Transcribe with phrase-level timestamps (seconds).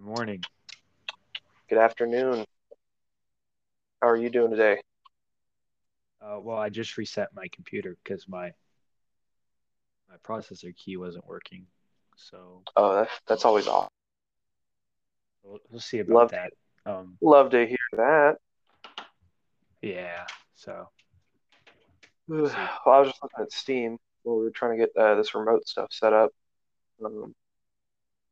[0.00, 0.42] Good morning.
[1.68, 2.46] Good afternoon.
[4.00, 4.80] How are you doing today?
[6.22, 8.50] Uh, well, I just reset my computer because my
[10.08, 11.66] my processor key wasn't working.
[12.16, 13.90] So Oh, that's that's always awesome.
[15.42, 16.52] we'll, we'll see about Love that.
[16.86, 18.36] Um, love to hear that.
[19.82, 20.24] yeah.
[20.54, 20.88] So
[22.26, 22.46] Well.
[22.86, 25.68] I was just looking at Steam while we were trying to get uh, this remote
[25.68, 26.30] stuff set up.
[27.04, 27.34] Um,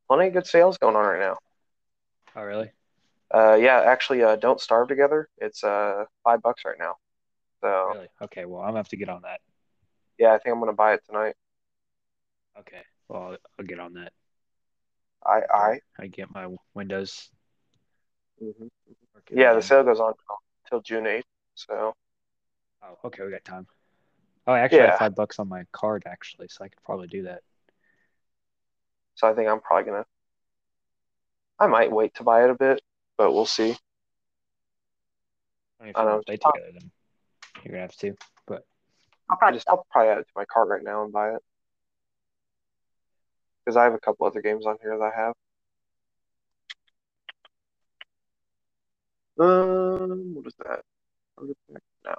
[0.06, 1.36] plenty of good sales going on right now.
[2.38, 2.70] Oh, really?
[3.34, 5.28] Uh, yeah, actually, uh, Don't Starve Together.
[5.38, 6.96] It's uh five bucks right now.
[7.62, 8.08] So Really?
[8.22, 8.44] Okay.
[8.44, 9.40] Well, I'm gonna have to get on that.
[10.18, 11.34] yeah, I think I'm gonna buy it tonight.
[12.58, 12.82] Okay.
[13.08, 14.12] Well, I'll, I'll get on that.
[15.24, 17.30] I I I get my Windows.
[18.40, 18.68] mhm.
[19.30, 20.14] yeah, the sale goes on
[20.68, 21.24] till June 8th.
[21.54, 21.94] So
[22.82, 23.24] Oh, okay.
[23.24, 23.66] We got time.
[24.46, 27.08] Oh, I actually yeah, have five bucks on my card actually, so I could probably
[27.08, 27.42] do that.
[29.14, 30.04] so I think I'm probably gonna.
[31.60, 32.80] I might wait to buy it a bit,
[33.16, 33.76] but we'll see.
[35.80, 36.10] I I you don't know.
[36.12, 36.90] want to play together, then
[37.64, 38.14] you're gonna have to.
[38.46, 38.64] But
[39.30, 41.42] I'll probably just I'll probably add it to my cart right now and buy it
[43.64, 45.34] because I have a couple other games on here that I have.
[49.38, 50.80] Um, what is that?
[51.38, 51.46] I'll
[52.04, 52.14] now.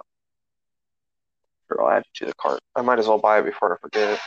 [1.68, 2.60] Sure, I'll add it to the cart.
[2.74, 4.18] I might as well buy it before I forget.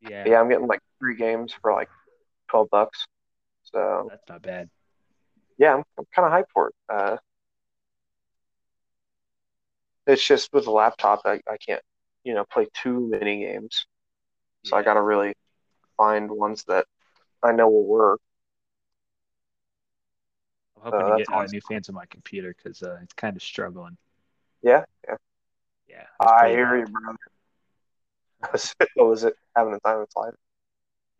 [0.00, 1.88] yeah, But yeah, I'm getting like three games for like
[2.50, 3.06] twelve bucks.
[3.72, 4.70] So that's not bad.
[5.58, 6.74] yeah, I'm, I'm kind of hyped for it.
[6.88, 7.16] Uh,
[10.06, 11.82] it's just with the laptop, I, I can't,
[12.24, 13.86] you know, play too many games.
[14.64, 15.34] So I gotta really
[15.96, 16.86] find ones that
[17.42, 18.20] I know will work.
[20.76, 23.12] I'm hoping Uh, to get uh, always new fans on my computer because uh, it's
[23.14, 23.98] kind of struggling.
[24.62, 25.16] yeah, yeah.
[25.88, 27.18] Yeah, I hear you, brother.
[28.94, 29.34] what was it?
[29.56, 30.34] Having a time of its life.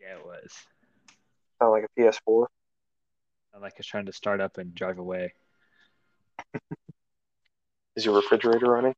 [0.01, 0.53] Yeah, it was.
[1.59, 2.49] Sound like a PS4.
[3.55, 5.35] I like it's trying to start up and drive away.
[7.97, 8.95] Is your refrigerator running?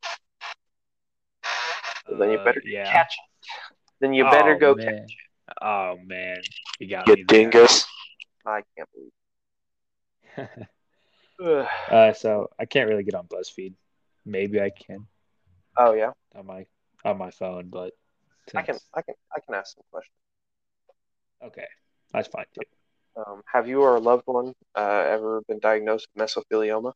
[2.09, 2.93] Well, then you Uh, better yeah.
[2.93, 3.49] catch it.
[4.01, 4.87] Then you better Oh, go man.
[4.87, 5.57] Catch it.
[5.63, 6.41] Oh man,
[6.79, 7.27] you got You me there.
[7.27, 7.85] dingus.
[8.47, 9.13] I can't believe.
[11.89, 13.73] Uh, so I can't really get on BuzzFeed.
[14.27, 15.07] Maybe I can
[15.77, 16.67] Oh yeah, on my
[17.05, 17.95] on my phone, but
[18.55, 20.15] I can, I can, I can ask some questions.
[21.43, 21.67] okay,
[22.13, 22.67] that's fine too.
[23.17, 26.93] Um, have you or a loved one uh, ever been diagnosed with mesothelioma?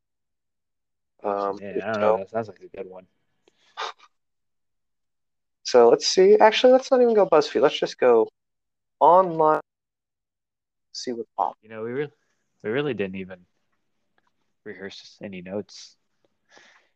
[1.22, 2.16] Um, if I don't so- know.
[2.18, 3.06] That sounds like a good one.
[5.66, 6.36] So let's see.
[6.36, 7.62] Actually, let's not even go BuzzFeed.
[7.62, 8.28] Let's just go
[9.00, 9.62] online.
[10.92, 11.58] See what pops.
[11.62, 12.12] You know, we really
[12.62, 13.46] we really didn't even
[14.62, 15.96] rehearse any notes.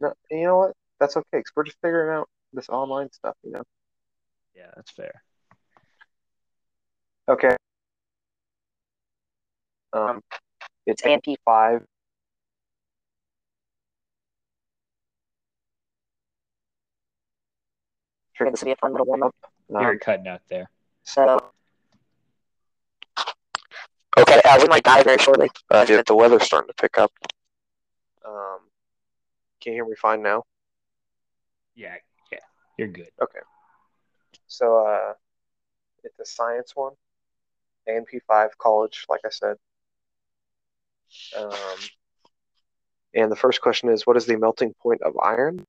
[0.02, 0.72] No, you know what?
[1.00, 3.36] That's okay because we're just figuring out this online stuff.
[3.42, 3.62] You know.
[4.54, 5.22] Yeah, that's fair.
[7.26, 7.56] Okay.
[9.92, 10.22] Um,
[10.86, 11.84] it's AMP5.
[18.34, 19.34] Sure, this will be a fun little warm up.
[19.68, 20.70] You're cutting out there.
[21.02, 21.50] so.
[24.16, 25.48] Okay, uh, we might die very shortly.
[25.70, 27.12] Uh, yeah, the weather's starting to pick up.
[28.26, 28.58] Um,
[29.60, 30.42] can you hear me fine now?
[31.76, 31.94] Yeah,
[32.32, 32.38] yeah,
[32.76, 33.10] you're good.
[33.22, 33.38] Okay.
[34.48, 35.14] So, uh,
[36.02, 36.94] it's a science one,
[37.88, 39.56] AMP5 college, like I said.
[41.36, 41.78] Um,
[43.14, 45.64] and the first question is, what is the melting point of iron?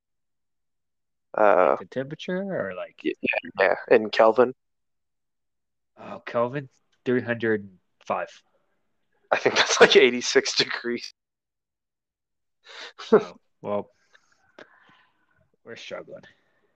[1.36, 3.12] Uh, the temperature or like y-
[3.58, 4.52] yeah, in Kelvin.
[5.98, 6.68] oh Kelvin
[7.04, 7.68] three hundred
[8.04, 8.28] five.
[9.30, 11.14] I think that's like 86 degrees.
[13.12, 13.90] oh, well,
[15.64, 16.22] we're struggling.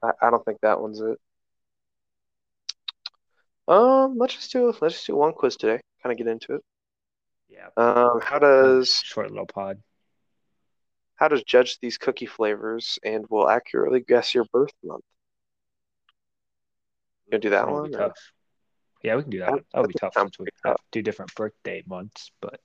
[0.03, 1.19] I, I don't think that one's it.
[3.66, 5.80] Um, let's just do let's just do one quiz today.
[6.03, 6.64] Kind of get into it.
[7.54, 7.69] Yeah.
[7.76, 9.81] Um, how does short little pod?
[11.16, 15.04] how does judge these cookie flavors and will accurately guess your birth month?
[17.26, 17.92] You gonna do that That'll one?
[17.92, 18.32] tough.
[19.03, 19.54] Yeah, we can do that.
[19.72, 20.76] That'll be tough since we tough.
[20.92, 22.60] two different birthday months, but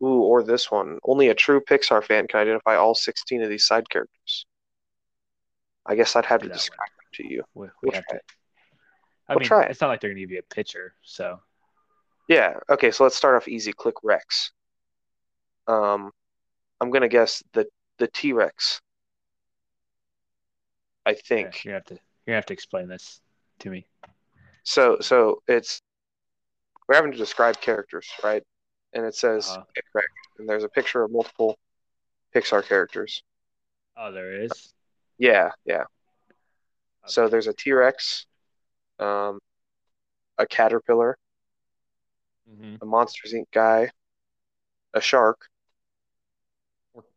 [0.00, 1.00] Ooh, or this one.
[1.02, 4.46] Only a true Pixar fan can identify all 16 of these side characters.
[5.84, 6.58] I guess I'd have to that one.
[6.58, 7.42] describe them to you.
[7.54, 8.22] we, we We'll have try to.
[9.28, 11.40] I We'll mean, try it's not like they're gonna give you a picture, so
[12.28, 12.54] Yeah.
[12.70, 12.90] Okay.
[12.90, 13.72] So let's start off easy.
[13.72, 14.52] Click Rex.
[15.66, 16.12] Um,
[16.80, 17.66] I'm gonna guess the
[17.98, 18.80] the T Rex.
[21.06, 23.20] I yeah, think you have to you have to explain this
[23.60, 23.86] to me.
[24.62, 24.98] so.
[25.00, 25.80] So it's
[26.86, 28.42] we're having to describe characters, right?
[28.92, 29.64] And it says Uh-huh.
[29.94, 30.06] Rex,
[30.38, 31.58] and there's a picture of multiple
[32.34, 33.22] Pixar characters.
[33.96, 34.72] Oh, there is.
[35.18, 35.50] Yeah.
[35.64, 35.84] Yeah.
[37.06, 38.26] So there's a T Rex,
[38.98, 39.38] um,
[40.36, 41.16] a caterpillar,
[42.50, 42.76] Mm-hmm.
[42.80, 43.44] a Monsters Inc.
[43.52, 43.90] guy,
[44.94, 45.48] a shark.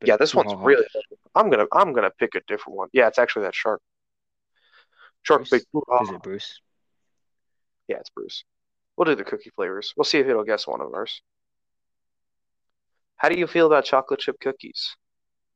[0.04, 0.86] Yeah, this one's really.
[1.34, 2.90] I'm gonna I'm gonna pick a different one.
[2.94, 3.82] Yeah, it's actually that shark.
[5.24, 5.66] Shark Bruce?
[5.74, 5.84] big.
[6.02, 6.60] Is it Bruce?
[7.88, 8.44] Yeah, it's Bruce.
[8.96, 9.94] We'll do the cookie flavors.
[9.96, 11.22] We'll see if it'll guess one of ours.
[13.16, 14.96] How do you feel about chocolate chip cookies?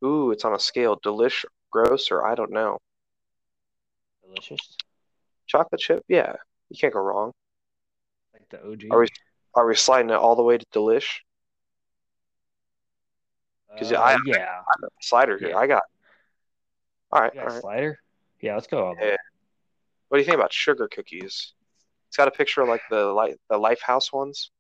[0.04, 1.00] Ooh, it's on a scale.
[1.02, 2.80] delicious, gross, or I don't know.
[4.24, 4.78] Delicious.
[5.48, 6.34] Chocolate chip, yeah,
[6.70, 7.32] you can't go wrong.
[8.34, 8.86] Like the OG.
[8.92, 9.08] Are we
[9.56, 11.22] are we sliding it all the way to delish?
[13.78, 14.62] 'cause Uh, I- yeah.
[14.62, 15.50] I got a slider here.
[15.50, 15.58] Yeah.
[15.58, 15.84] I got.
[17.12, 18.00] All right, You got a slider?
[18.42, 18.96] Yeah, let's go all.
[19.00, 19.18] Yeah.
[20.08, 21.54] What do you think about sugar cookies?
[22.08, 24.52] It's got a picture of like the light the Lofthouse ones.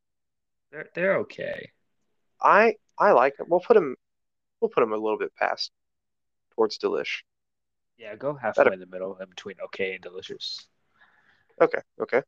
[0.71, 1.71] They're they're okay.
[2.41, 3.47] I I like them.
[3.49, 3.95] We'll put them.
[4.59, 5.71] We'll put them a little bit past
[6.55, 7.23] towards delish.
[7.97, 10.67] Yeah, go halfway in the middle in between okay and delicious.
[11.61, 12.23] Okay, okay.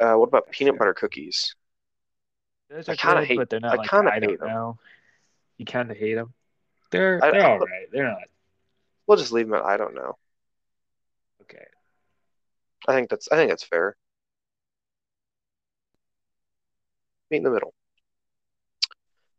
[0.00, 1.54] Uh, what about peanut butter cookies?
[2.68, 4.78] Those I kinda hate- but they're not I like kinda I don't know.
[5.56, 6.34] You kind of hate them.
[6.90, 7.90] They're I- they're I- all right.
[7.90, 8.28] They're not
[9.06, 10.18] We'll just leave them at I don't know.
[11.42, 11.66] okay.
[12.86, 13.96] I think that's I think that's fair.
[17.30, 17.74] Meet in the middle.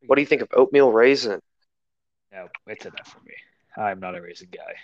[0.08, 1.42] What do you think of oatmeal raisin?
[2.32, 3.34] No, it's enough for me.
[3.78, 4.76] I'm not a raisin guy.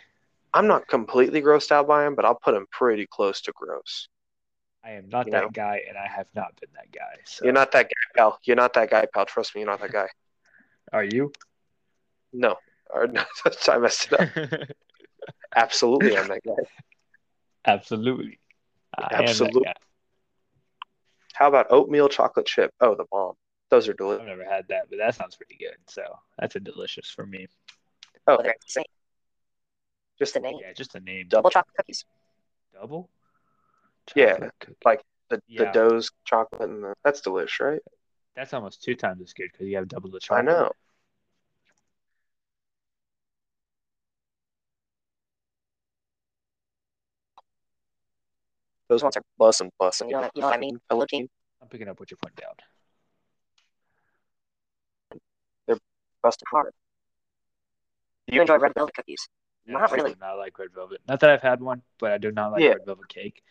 [0.54, 4.08] I'm not completely grossed out by them, but I'll put them pretty close to gross.
[4.86, 5.50] I am not You that know.
[5.50, 7.16] guy, and I have not been that guy.
[7.26, 8.40] So You're not that guy, pal.
[8.44, 9.26] You're not that guy, pal.
[9.26, 10.08] Trust me, you're not that guy.
[10.94, 11.32] Are you?
[12.32, 12.56] No.
[12.92, 13.24] Or, no,
[13.68, 14.70] I messed it up.
[15.56, 16.54] Absolutely, I'm that guy.
[17.66, 18.40] Absolutely.
[18.96, 19.74] I am that guy.
[21.34, 22.72] How about oatmeal chocolate chip?
[22.80, 23.34] Oh, the bomb.
[23.72, 24.22] Those are delicious.
[24.22, 25.76] I've never had that, but that sounds pretty good.
[25.88, 26.04] So
[26.38, 27.48] that's a delicious for me.
[28.28, 28.86] Oh, Well, they're the same.
[30.20, 30.58] just the name.
[30.62, 31.26] Yeah, just the name.
[31.28, 32.06] Double chocolate cookies.
[32.74, 33.10] Double?
[34.16, 34.76] Yeah, cookie.
[34.86, 35.72] like the, the Yeah.
[35.72, 37.82] dough's chocolate and the, that's delicious, right?
[38.36, 40.48] That's almost two times as good because you have double the chocolate.
[40.50, 40.72] I know.
[48.88, 50.08] Those ones are bussin' bussin'.
[50.08, 50.80] You know what- you know what I mean?
[50.90, 51.28] Philippine,
[51.62, 52.56] I'm picking up what you're putting down.
[56.22, 56.74] busted Hard.
[58.28, 59.30] Do you enjoy red velvet cookies?
[59.68, 60.14] No, Not I really.
[60.14, 61.02] do not like red velvet.
[61.08, 62.70] Not that I've had one, but I do not like Yeah.
[62.74, 63.44] red velvet cake.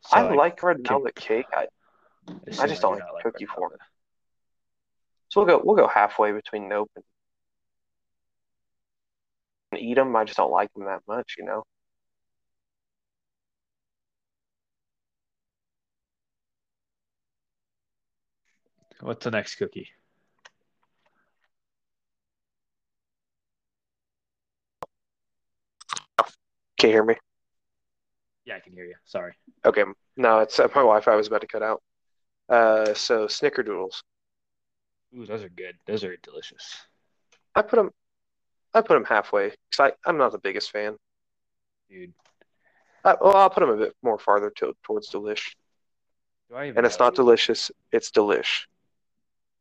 [0.00, 1.46] So I like red can- velvet cake.
[1.54, 1.66] I,
[2.60, 3.70] I just don't do like the cookie red form.
[3.70, 3.80] velvet.
[5.28, 7.04] so we'll go we'll go halfway between nope and
[9.72, 10.14] and eat them.
[10.16, 11.64] I just don't like them that much, you know.
[19.00, 19.88] What's the next cookie?
[26.78, 27.14] Can you hear me?
[28.46, 28.94] Yeah, I can hear you.
[29.04, 29.32] Sorry.
[29.64, 29.84] Okay.
[30.16, 31.82] No, it's uh, my Wi-Fi was about to cut out.
[32.48, 34.00] Uh, so snickerdoodles.
[35.16, 35.74] Ooh, those are good.
[35.86, 36.76] Those are delicious.
[37.54, 37.90] I put them,
[38.72, 40.96] I put them halfway because I I'm not the biggest fan.
[41.90, 42.12] Dude,
[43.04, 45.54] I, well, I'll put them a bit more farther to, towards delish.
[46.48, 47.70] do I even And it's not delicious.
[47.92, 48.66] It's delish.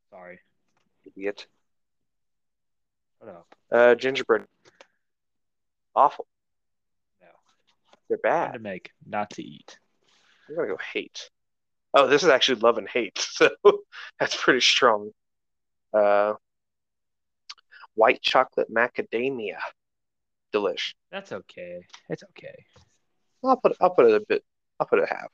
[0.09, 0.39] Sorry.
[1.05, 1.47] Idiot.
[3.19, 3.47] Shut up.
[3.71, 4.45] Uh, gingerbread.
[5.95, 6.25] Awful.
[8.09, 8.53] They're bad.
[8.53, 9.79] to make, not to eat.
[10.49, 11.29] I'm gonna go hate.
[11.93, 13.49] Oh, this is actually love and hate, so
[14.19, 15.11] that's pretty strong.
[15.93, 16.33] Uh,
[17.95, 19.57] white chocolate macadamia,
[20.53, 20.93] delish.
[21.11, 21.81] That's okay.
[22.09, 22.65] It's okay.
[23.43, 24.43] I'll put I'll put it a bit.
[24.79, 25.31] I'll put it half,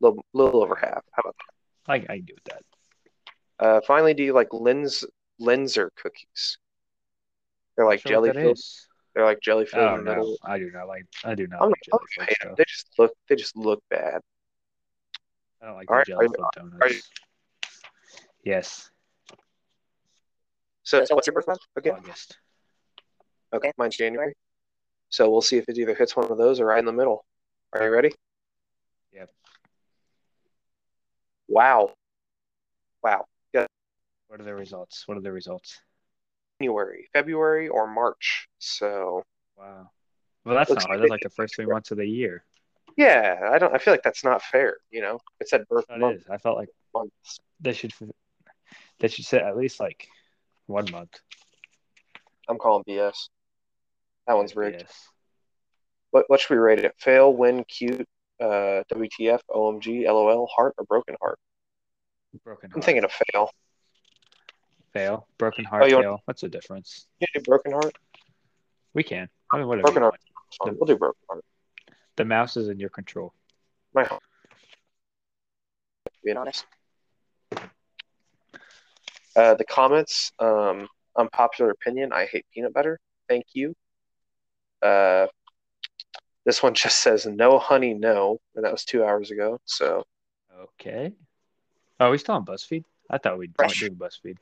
[0.00, 1.02] little little over half.
[1.12, 1.36] How about
[1.88, 2.62] I, I can do with that.
[3.58, 3.66] that?
[3.66, 5.04] Uh, finally, do you like lens
[5.40, 6.58] Linzer cookies?
[7.76, 8.56] They're like jelly that filled.
[8.58, 8.86] is.
[9.16, 9.72] They're like jellyfish.
[9.72, 10.36] filled Oh in the no, middle.
[10.44, 11.06] I do not like.
[11.24, 12.48] I do not I'm like not, jelly I filled hate 'em.
[12.48, 12.56] stuff.
[12.58, 14.20] They just look they just look bad.
[15.62, 16.48] I don't like All the right, jelly are you- filled
[16.82, 17.10] are you- donuts.
[18.44, 18.90] Yes,
[20.84, 21.58] So, So what's your birth month?
[21.78, 22.38] Okay, August.
[23.54, 24.34] okay, mine's January.
[25.08, 27.24] So we'll see if it either hits one of those or right in the middle.
[27.72, 28.12] Are you ready?
[29.12, 29.32] Yep.
[31.48, 31.94] Wow.
[33.02, 33.26] Wow.
[34.28, 35.08] What are the results?
[35.08, 35.80] What are the results?
[36.60, 38.48] January, February, or March.
[38.58, 39.22] So
[39.58, 39.90] Wow.
[40.44, 40.98] Well, that's not like.
[41.00, 42.44] That's like the first three months of the year.
[42.96, 43.74] yeah, I don't.
[43.74, 44.76] I feel like that's not fair.
[44.90, 46.18] You know, it said birth That month.
[46.20, 46.24] is.
[46.30, 47.38] I felt like months.
[47.60, 47.92] they should.
[49.00, 50.08] They should say at least like
[50.66, 51.18] one month.
[52.48, 53.28] I'm calling BS.
[54.26, 54.82] That one's rigged.
[54.82, 55.08] Yes.
[56.12, 56.94] What what should we rate it?
[56.98, 58.06] Fail, win, cute,
[58.40, 61.38] uh, WTF, OMG, LOL, heart, or broken heart?
[62.44, 63.50] Broken I'm thinking of fail.
[64.98, 65.28] Fail.
[65.38, 65.84] Broken heart.
[65.84, 66.20] Oh, want- fail.
[66.24, 67.06] What's the difference?
[67.20, 67.96] You do broken heart.
[68.94, 69.28] We can.
[69.52, 69.84] I mean, whatever.
[69.84, 70.20] Broken heart.
[70.64, 71.44] Fine, We'll do broken heart.
[72.16, 73.34] The mouse is in your control.
[73.94, 74.22] My heart.
[76.24, 76.64] Being honest.
[79.36, 82.12] Uh, the comments, um, unpopular opinion.
[82.12, 82.98] I hate peanut butter.
[83.28, 83.74] Thank you.
[84.82, 85.26] Uh,
[86.46, 89.60] this one just says no honey, no, and that was two hours ago.
[89.66, 90.04] So
[90.80, 91.12] Okay.
[92.00, 92.84] Oh, we still on BuzzFeed?
[93.10, 93.80] I thought we weren't Fresh.
[93.80, 94.36] doing BuzzFeed.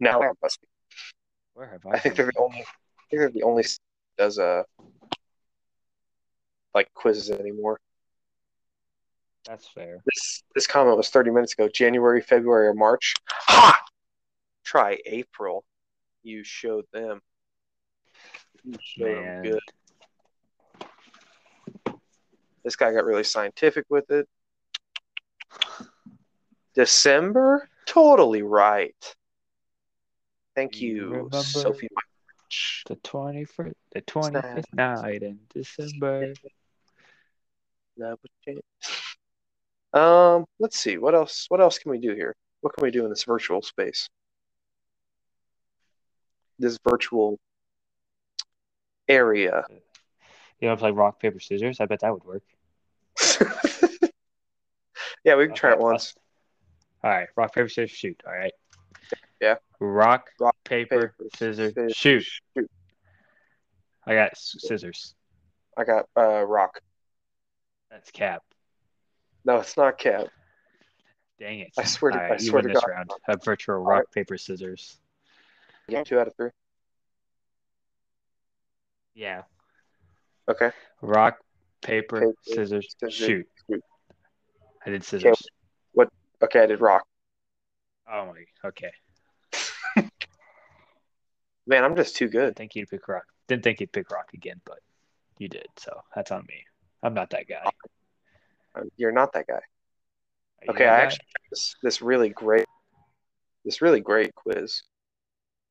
[0.00, 0.32] Now Where?
[0.34, 0.68] BuzzFeed.
[1.54, 1.90] Where have I?
[1.92, 2.58] I think they're the only.
[2.58, 3.64] I think they're the only
[4.18, 4.62] does uh
[6.74, 7.80] like quizzes anymore.
[9.46, 10.02] That's fair.
[10.04, 11.68] This this comment was 30 minutes ago.
[11.72, 13.14] January, February, or March.
[13.30, 13.80] Ha!
[14.64, 15.64] Try April.
[16.22, 17.20] You showed them.
[18.64, 19.60] You showed them good.
[22.64, 24.28] This guy got really scientific with it.
[26.74, 29.16] December, totally right.
[30.56, 31.42] Thank you remember?
[31.42, 31.88] Sophie.
[32.86, 36.32] The twenty first, the twenty fifth night in December.
[39.92, 40.96] Um, let's see.
[40.96, 41.44] What else?
[41.48, 42.34] What else can we do here?
[42.62, 44.08] What can we do in this virtual space?
[46.58, 47.38] This virtual
[49.08, 49.64] area.
[50.60, 51.80] You want to play rock paper scissors?
[51.80, 52.42] I bet that would work.
[55.22, 56.14] yeah, we can try it once.
[57.04, 58.22] All right, rock paper scissors shoot.
[58.26, 58.52] All right.
[59.40, 59.56] Yeah.
[59.80, 62.24] Rock, Rock, paper, paper, scissors scissors, shoot.
[62.56, 62.70] shoot.
[64.06, 65.14] I got scissors.
[65.76, 66.80] I got uh rock.
[67.90, 68.42] That's cap.
[69.44, 70.26] No, it's not cap.
[71.38, 71.68] Dang it!
[71.78, 72.88] I swear to- All I swear to this God.
[72.90, 73.10] round.
[73.28, 74.10] A virtual rock right.
[74.14, 74.98] paper scissors.
[75.88, 76.50] Yeah, two out of three.
[79.14, 79.42] Yeah.
[80.48, 80.70] Okay.
[81.02, 81.38] Rock,
[81.82, 83.46] paper, Paper, scissors, scissors, shoot.
[83.70, 83.82] shoot.
[84.86, 85.42] I did scissors.
[85.92, 86.08] What
[86.42, 87.04] okay, I did rock.
[88.10, 88.68] Oh my.
[88.68, 88.90] Okay.
[91.66, 92.56] Man, I'm just too good.
[92.56, 93.24] Thank you'd pick rock.
[93.48, 94.78] Didn't think you'd pick rock again, but
[95.38, 95.66] you did.
[95.76, 96.64] So that's on me.
[97.02, 97.64] I'm not that guy.
[98.96, 99.60] You're not that guy.
[100.62, 101.02] You Okay, I guy?
[101.04, 102.66] actually this this really great
[103.64, 104.82] this really great quiz.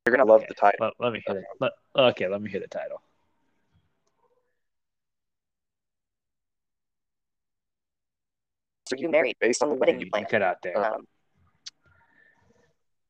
[0.06, 0.78] You're gonna love the title.
[0.80, 1.44] Let, let me hit it.
[1.60, 3.00] Let, okay, let me hit the title.
[8.88, 10.22] So you married Based on the wedding You, you plan.
[10.22, 10.94] you cut out there.
[10.94, 11.04] Um,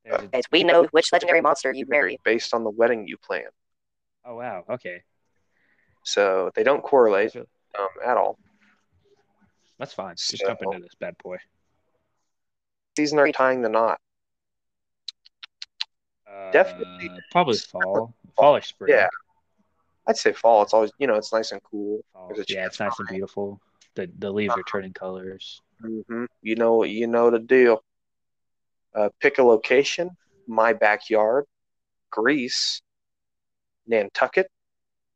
[0.08, 3.44] There's a- we know which legendary monster you marry based on the wedding you plan.
[4.24, 4.64] oh wow.
[4.70, 5.02] Okay.
[6.04, 8.38] So they don't correlate um, at all.
[9.78, 10.14] that's fine.
[10.16, 11.38] Just So- jump into this bad boy.
[12.96, 14.00] Season are tying the knot.
[16.30, 17.10] Uh, Definitely.
[17.30, 18.14] Probably fall.
[18.36, 18.92] Fall or spring.
[18.94, 19.08] Yeah.
[20.06, 20.62] I'd say fall.
[20.62, 22.00] It's always you know it's nice and cool.
[22.12, 22.32] Fall.
[22.48, 23.60] Yeah, it's nice and beautiful.
[23.94, 25.60] The the leaves are turning colors.
[25.80, 27.82] hmm You know you know the deal.
[28.96, 30.10] Uh, pick a location.
[30.46, 31.44] My backyard,
[32.10, 32.80] Greece,
[33.86, 34.50] Nantucket,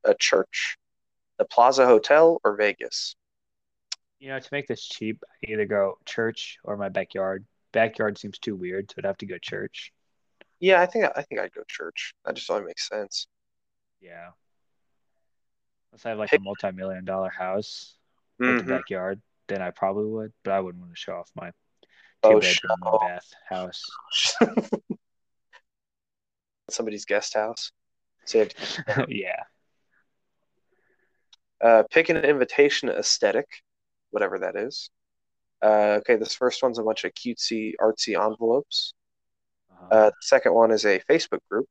[0.05, 0.77] a church,
[1.39, 3.17] the Plaza Hotel, or Vegas.
[4.19, 7.47] You know, to make this cheap, I either go church or my backyard.
[7.73, 9.93] Backyard seems too weird, so I'd have to go church.
[10.59, 12.13] Yeah, I think I think I'd go church.
[12.27, 13.29] That just only makes sense.
[14.03, 14.31] Yeah.
[15.91, 17.97] Unless I have like a multi-million dollar house
[18.39, 18.59] with Mhm.
[18.59, 21.53] the backyard, then I probably would, but I wouldn't want to show off my
[22.23, 23.85] two Oh, bedroom, one bath house.
[26.71, 27.73] Somebody's guest house.
[28.27, 29.43] So to yeah.
[31.61, 33.47] Uh, pick an invitation aesthetic,
[34.11, 34.91] whatever that is.
[35.63, 38.95] Uh, okay, this first one's a bunch of cutesy, artsy envelopes.
[39.71, 39.87] Uh-huh.
[39.95, 41.67] Uh, the second one is a Facebook group.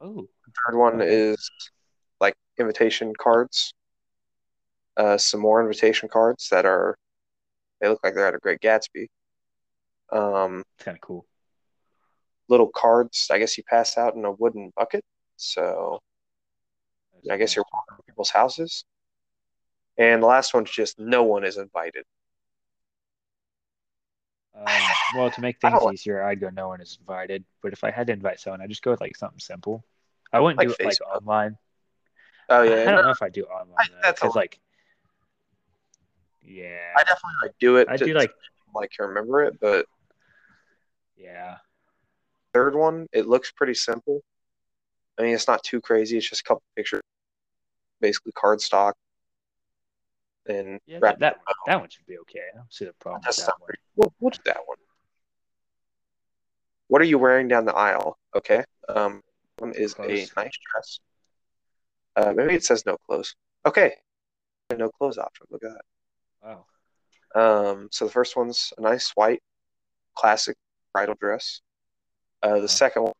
[0.00, 0.26] oh,
[0.66, 1.12] Third one Okay.
[1.14, 1.50] is
[2.20, 3.72] like invitation cards.
[4.96, 6.96] Uh, some more invitation cards that are,
[7.80, 9.08] they look like they're at a Great Gatsby.
[10.12, 11.26] Um, it's kind of cool.
[12.48, 15.04] little cards, I guess you pass out in a wooden bucket.
[15.36, 16.00] So
[17.30, 18.84] I guess you're walking people's houses.
[19.96, 22.04] And the last one's just no one is invited.
[24.56, 24.66] Um,
[25.16, 27.44] well, to make things like- easier, I'd go no one is invited.
[27.62, 29.84] But if I had to invite someone, I'd just go with like something simple.
[30.32, 31.56] I wouldn't Like do it like online.
[32.48, 34.60] Oh yeah, I don't no, know if I do online I- though, that's a like,
[36.42, 37.88] yeah, I definitely like do it.
[37.88, 38.32] I do like,
[38.74, 39.86] like can't remember it, but
[41.16, 41.56] yeah,
[42.52, 44.20] third one, it looks pretty simple.
[45.18, 46.16] I mean, it's not too crazy.
[46.16, 47.02] It's just a couple pictures,
[48.00, 48.94] basically cardstock,
[50.46, 50.98] and yeah.
[51.00, 52.40] That, that that one should be okay.
[52.52, 54.10] I don't see the problem That's that not one.
[54.20, 54.76] we'll do that one.
[56.88, 58.18] What are you wearing down the aisle?
[58.36, 58.62] Okay.
[58.88, 59.22] Um,
[59.58, 61.00] one is a nice dress.
[62.16, 63.34] Uh, maybe it says no clothes.
[63.66, 63.94] Okay.
[64.76, 65.46] No clothes option.
[65.50, 65.82] Look at that.
[66.42, 66.66] Wow.
[67.34, 69.42] Um, so the first one's a nice white,
[70.14, 70.56] classic
[70.92, 71.60] bridal dress.
[72.42, 72.66] Uh, the Uh-huh.
[72.68, 73.12] second one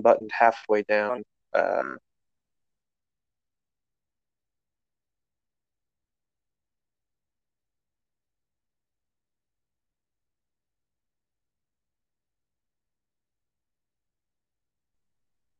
[0.00, 1.22] buttoned halfway down.
[1.52, 1.82] Uh,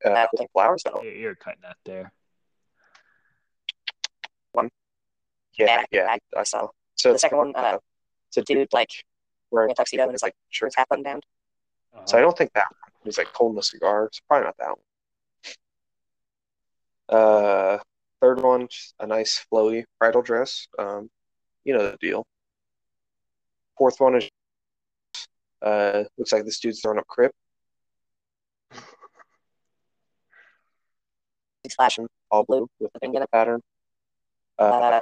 [0.05, 1.03] uh, the flowers though.
[1.03, 2.13] You're, cutting that there.
[5.59, 6.69] Yeah, yeah, I, I saw.
[6.97, 7.79] So The second one, uh,
[8.29, 8.91] it's a dude Dude, like
[9.51, 10.67] wearing a tuxedo and it's his like like shirt.
[10.67, 11.21] shirt's half buttoned down.
[12.07, 12.21] So I Uh-huh.
[12.27, 12.93] don't think that one.
[13.05, 14.07] He's like holding a cigar.
[14.07, 14.69] It's probably not that
[17.09, 17.19] one.
[17.21, 17.79] Uh,
[18.21, 18.69] third one,
[19.01, 20.67] a nice flowy bridal dress.
[20.79, 21.11] Um,
[21.65, 22.25] you know the deal.
[23.77, 24.29] Fourth one is
[25.61, 27.33] uh looks like this dude's throwing up crip.
[31.63, 32.09] He's flashing.
[32.31, 33.61] all blue with the Thinking of- pattern.
[34.59, 35.01] Uh,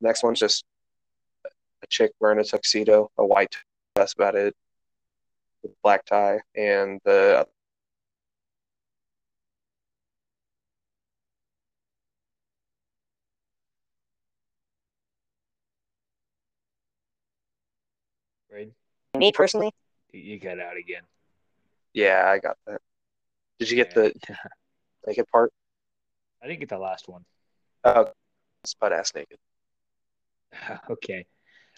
[0.00, 0.64] next one's just
[1.84, 3.54] a chick wearing a tuxedo, a white.
[3.94, 4.56] That's about it.
[5.62, 7.46] With black tie and the
[18.52, 18.72] Right?
[19.16, 19.72] Me personally,
[20.12, 21.02] You, you got out again.
[21.92, 22.80] yeah, I got that.
[23.58, 24.12] Did you get the
[25.06, 25.52] naked part?
[26.42, 27.24] I didn't get the last one.
[27.82, 28.12] Oh,
[28.62, 29.38] it's butt ass naked.
[30.90, 31.26] okay.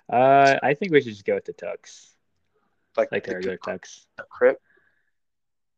[0.09, 2.11] Uh, I think we should just go with the tux,
[2.97, 4.07] Like, like the the, regular tux.
[4.31, 4.61] crip.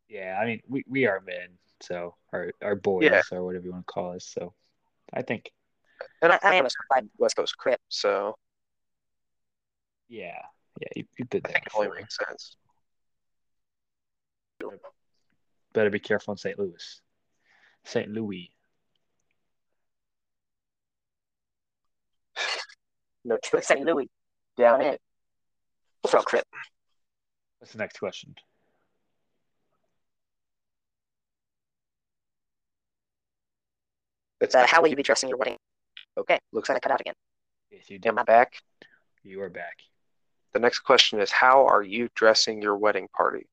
[0.08, 1.48] Yeah, I mean, we, we are men,
[1.80, 3.22] so our our boys Yeah.
[3.32, 4.24] or whatever you want to call us.
[4.24, 4.54] So,
[5.12, 5.50] I think,
[6.22, 8.36] And I, I am a certified West Coast crip, so
[10.08, 10.40] yeah,
[10.80, 12.56] yeah, you, you did I that think it only makes sense.
[15.74, 16.58] Better be careful in St.
[16.58, 17.00] Louis.
[17.84, 18.08] St.
[18.10, 18.50] Louis.
[23.24, 23.38] No.
[23.60, 23.80] St.
[23.84, 24.08] Louis.
[24.58, 24.94] Down it.
[24.94, 25.00] it.
[26.02, 26.44] We'll throw crip.
[27.60, 28.34] What's the next question?
[34.40, 35.56] It's Uh, how will you be dressing your wedding?
[36.16, 36.38] okay.
[36.52, 37.14] Looks like I cut out again.
[37.70, 38.08] Yes, you did.
[38.08, 38.54] am I back?
[39.22, 39.78] You are back.
[40.52, 43.46] The next question is How are you dressing your wedding party?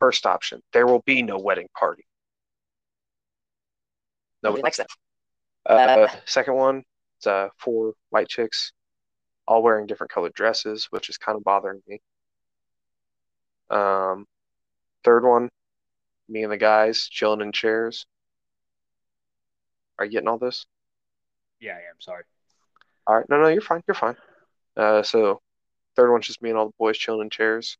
[0.00, 2.04] First option There will be no wedding party.
[4.42, 4.86] No, Maybe next time.
[5.66, 6.84] uh, second one
[7.18, 8.72] it's uh, four white chicks,
[9.46, 12.00] all wearing different colored dresses, which is kind of bothering me.
[13.70, 14.26] Um,
[15.04, 15.50] third one,
[16.28, 18.06] me and the guys chilling in chairs.
[19.98, 20.66] Are you getting all this?
[21.60, 22.00] Yeah, I am.
[22.00, 22.24] Sorry.
[23.06, 24.16] All right, no, no, you're fine, you're fine.
[24.76, 25.40] Uh, so
[25.94, 27.76] third one's just me and all the boys chilling in chairs.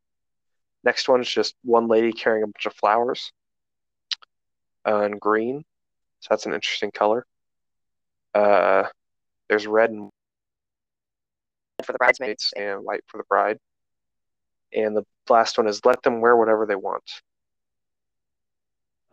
[0.83, 3.31] Next one is just one lady carrying a bunch of flowers,
[4.85, 5.65] uh, and green.
[6.19, 7.25] So that's an interesting color.
[8.33, 8.83] Uh,
[9.49, 10.11] there's red and
[11.83, 12.51] For the bridesmaids.
[12.51, 13.59] bridesmaids and white for the bride.
[14.73, 17.03] And the last one is let them wear whatever they want.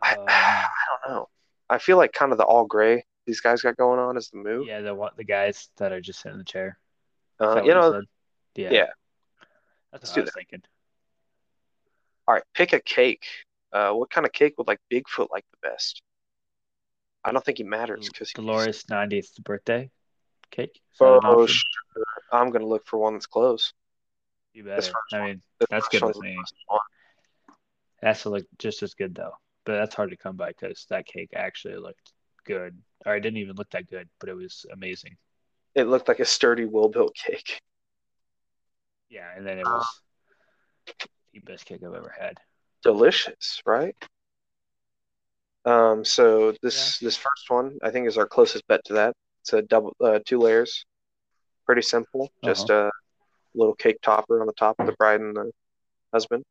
[0.00, 1.28] I, Um, I don't know.
[1.68, 4.38] I feel like kind of the all gray these guys got going on is the
[4.38, 4.66] move.
[4.66, 6.78] yeah, the one, the guys that are just sitting in the chair.
[7.40, 8.04] Uh, you know, said?
[8.56, 8.70] Yeah.
[8.70, 8.86] yeah.
[9.92, 10.62] That's Let's what do I was thinking.
[12.26, 13.24] All right, pick a cake.
[13.72, 16.02] Uh, what kind of cake would like Bigfoot like the best?
[17.24, 19.90] I don't think he matters because Dolores' 90th birthday
[20.52, 20.80] cake.
[21.00, 22.04] Oh, sure.
[22.30, 23.72] I'm gonna look for one that's close.
[24.54, 24.92] You better.
[25.12, 25.28] I one.
[25.28, 26.34] mean, That's good with me.
[26.34, 26.80] closest one.
[28.02, 29.32] it has to look just as good though.
[29.64, 32.12] But that's hard to come by because that cake actually looked
[32.44, 32.76] good.
[33.04, 35.16] Or it didn't even look that good, but it was amazing.
[35.74, 37.60] It looked like a sturdy, well-built cake.
[39.08, 40.00] Yeah, and then it Uh, was
[41.32, 42.38] the best cake I've ever had.
[42.82, 43.94] Delicious, right?
[45.64, 49.14] Um, so this this first one I think is our closest bet to that.
[49.42, 50.84] It's a double, uh, two layers.
[51.66, 52.30] Pretty simple.
[52.44, 52.90] Just Uh-huh.
[52.90, 55.52] a little cake topper on the top of the bride and the
[56.12, 56.44] husband.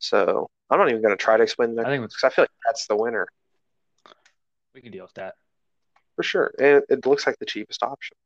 [0.00, 2.96] So I'm not even gonna try to explain that because I feel like that's the
[2.96, 3.26] winner.
[4.74, 5.34] we can deal with that.
[6.16, 6.52] For sure.
[6.58, 8.16] And it looks like the cheapest option.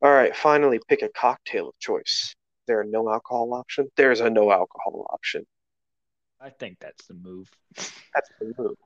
[0.00, 2.34] All right, finally pick a cocktail of choice.
[2.34, 3.90] Is there a no alcohol option?
[3.96, 5.46] There's a no alcohol option.
[6.40, 7.48] I think that's the move.
[7.76, 8.76] That's the move.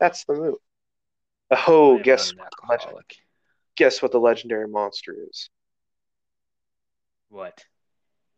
[0.00, 0.58] That's the move.
[1.50, 3.04] Oh, guess what the legend,
[3.76, 5.48] guess what the legendary monster is.
[7.30, 7.64] What?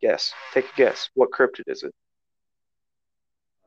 [0.00, 0.32] Guess.
[0.52, 1.10] Take a guess.
[1.14, 1.94] What cryptid is it?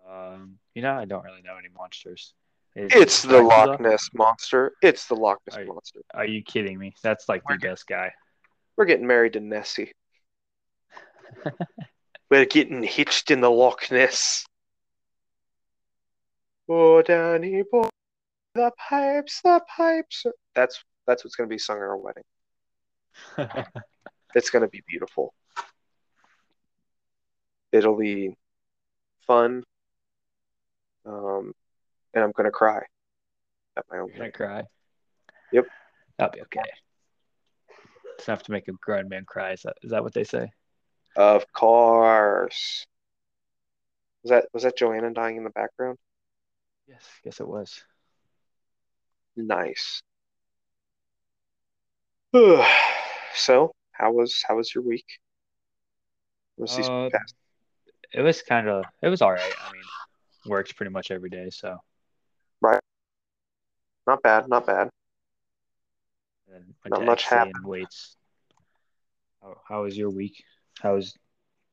[0.09, 2.33] Um, you know, I don't really know any monsters.
[2.75, 4.73] Is it It's the Loch Ness monster.
[4.81, 6.01] It's the Loch Ness Are- monster.
[6.13, 6.93] Are you kidding me?
[7.03, 8.11] That's like the We're best guy.
[8.75, 9.91] We're getting married to Nessie.
[12.29, 14.45] We're getting hitched in the Loch Ness.
[16.67, 17.89] Oh, Danny boy,
[18.55, 20.25] the pipes, the pipes.
[20.55, 22.23] That's that's what's gonna be sung at our wedding.
[24.35, 25.33] It's gonna be beautiful.
[27.71, 28.35] It'll be
[29.27, 29.63] fun.
[31.05, 31.53] Um,
[32.13, 32.81] and I'm gonna cry
[33.77, 34.63] at my own You're gonna cry.
[35.51, 35.65] Yep.
[36.17, 36.61] That'll be okay.
[38.17, 39.51] It's enough to make a grown man cry.
[39.51, 40.51] Is that is that what they say?
[41.15, 42.85] Of course.
[44.23, 45.97] Was that was that Joanna dying in the background?
[46.87, 47.83] Yes, yes, it was.
[49.35, 50.01] Nice.
[53.35, 55.05] So, how was how was your week?
[56.57, 57.35] Was Uh, past?
[58.13, 59.53] it was kind of, it was all right.
[59.67, 59.81] I mean,
[60.45, 61.77] works pretty much every day, so.
[62.61, 62.79] Right.
[64.05, 64.89] Not bad, not bad.
[66.85, 67.65] Not much XC happened.
[67.65, 68.15] weights.
[69.41, 70.43] How, how was your week?
[70.79, 71.19] How was, do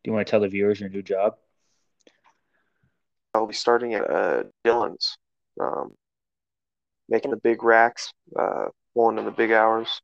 [0.04, 1.34] you want to tell the viewers your new job?
[3.34, 5.16] I'll be starting at uh, Dylan's,
[5.60, 5.92] um,
[7.10, 10.00] making the big racks, uh, pulling in the big hours.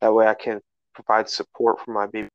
[0.00, 0.60] That way I can
[0.94, 2.28] provide support for my baby.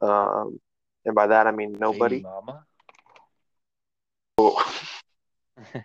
[0.00, 0.58] Um,
[1.04, 2.20] and by that I mean Baby nobody.
[2.22, 2.64] mama?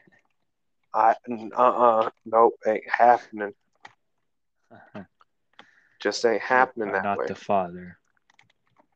[0.93, 1.15] I
[1.55, 3.53] uh-uh, nope, ain't happening.
[5.99, 7.25] Just ain't happening You are that not way.
[7.27, 7.97] the father.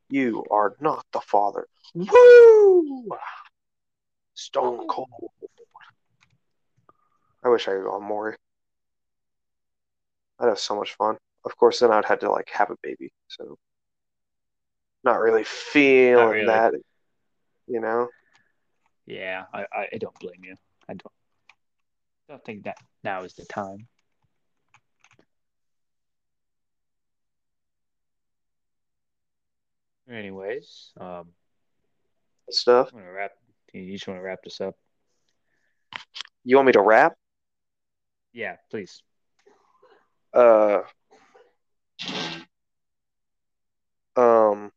[0.09, 1.67] You are not the father.
[1.93, 3.09] Woo!
[4.33, 5.09] Stone cold.
[7.43, 8.35] I wish I could go on Maury.
[10.39, 11.17] I'd have so much fun.
[11.45, 13.11] Of course, then I'd have to like have a baby.
[13.27, 13.57] So,
[15.03, 16.45] not really feeling really.
[16.45, 16.73] that,
[17.67, 18.07] you know.
[19.05, 20.55] Yeah, I, I, don't blame you.
[20.87, 21.11] I don't
[22.29, 23.87] don't think that now is the time.
[30.09, 31.27] Anyways, um,
[32.49, 32.89] Stuff.
[32.93, 33.31] I'm gonna wrap.
[33.73, 34.75] You just want to wrap this up?
[36.43, 37.13] You want me to rap?
[38.33, 39.01] Yeah, please.
[40.33, 40.81] Uh.
[44.15, 44.71] Um.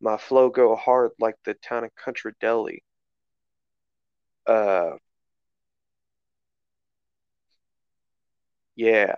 [0.00, 2.82] My flow go hard like the town of Country Deli.
[4.46, 4.92] Uh.
[8.76, 9.14] Yeah.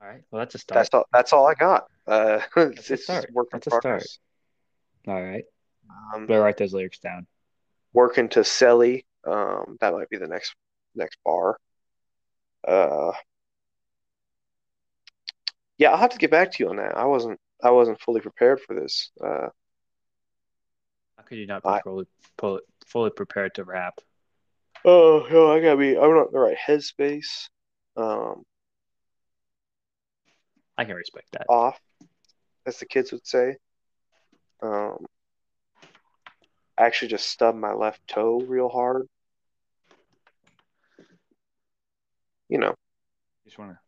[0.00, 0.22] All right.
[0.30, 0.76] Well, that's a start.
[0.78, 1.04] That's all.
[1.12, 1.86] That's all I got.
[2.06, 3.30] Uh, That's a it's start.
[3.32, 3.82] work in That's a start.
[3.82, 4.18] progress.
[5.08, 5.44] All right.
[6.14, 7.26] Um, Better write those lyrics down.
[7.92, 9.04] working to Selly.
[9.26, 10.54] Um, that might be the next
[10.94, 11.58] next bar.
[12.66, 13.12] Uh,
[15.78, 16.96] yeah, I'll have to get back to you on that.
[16.96, 19.10] I wasn't I wasn't fully prepared for this.
[19.22, 19.48] Uh,
[21.16, 22.06] How could you not be I- fully,
[22.38, 24.00] fully, fully prepared to rap?
[24.84, 25.96] oh, no, I gotta be.
[25.96, 27.48] I'm not in the right headspace.
[27.96, 28.44] Um,
[30.76, 31.46] I can respect that.
[31.48, 31.80] off,
[32.66, 33.56] as the kids would say.
[34.62, 35.06] Um,
[36.76, 39.06] I actually just stubbed my left toe real hard.
[42.54, 42.74] You know,
[43.44, 43.78] Just want to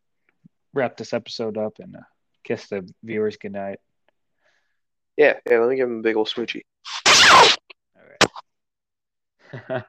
[0.73, 1.99] wrap this episode up and uh,
[2.43, 3.79] kiss the viewers goodnight.
[5.15, 5.59] yeah, yeah.
[5.59, 6.63] Let me give him a big old smoochie.
[7.07, 8.03] All
[9.71, 9.85] right.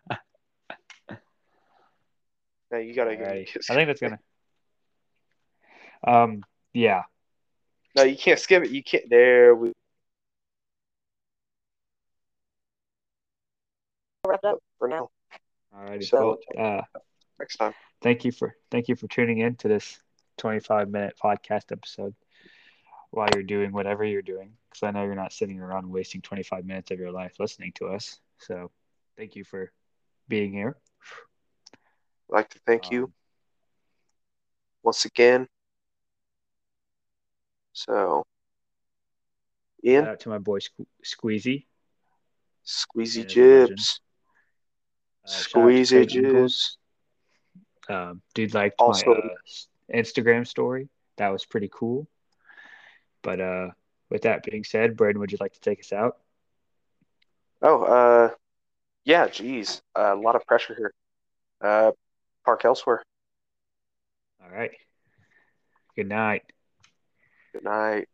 [2.70, 3.46] Now you gotta give me a Alrighty.
[3.48, 3.68] kiss.
[3.68, 4.20] I think that's gonna.
[6.06, 6.44] Um.
[6.72, 7.02] Yeah.
[7.96, 8.70] No, you can't skip it.
[8.70, 9.10] You can't.
[9.10, 9.72] There we
[14.24, 14.58] Wrap up.
[14.78, 15.08] for now.
[15.76, 16.04] Alrighty.
[16.04, 16.82] So- Well, uh,
[17.40, 17.74] Next time.
[18.02, 20.00] Thank you for thank you for tuning in to this
[20.38, 22.14] 25 minute podcast episode
[23.10, 26.64] while you're doing whatever you're doing because I know you're not sitting around wasting 25
[26.64, 28.20] minutes of your life listening to us.
[28.38, 28.70] So
[29.16, 29.72] thank you for
[30.28, 30.76] being here.
[32.30, 33.12] I'd like to thank you Um,
[34.82, 35.48] once again.
[37.72, 38.22] So,
[39.84, 41.66] Ian, Shout out to my boy Sque- Squeezy.
[42.64, 43.86] squeezy Yeah, it's a legend.
[43.86, 44.00] jibs.
[45.24, 46.77] Uh, shout out to Squeezy jibs.
[47.88, 50.88] Um, dude liked Also- my uh, Instagram story.
[51.16, 52.06] That was pretty cool.
[53.22, 53.68] But uh,
[54.10, 56.18] with that being said, Braden, would you like to take us out?
[57.60, 58.30] Oh, uh,
[59.04, 59.82] yeah, geez.
[59.96, 60.92] a lot of pressure here.
[61.60, 61.92] Uh,
[62.44, 63.02] park elsewhere.
[64.42, 64.70] All right.
[65.96, 66.44] Good night.
[67.52, 68.08] Good night.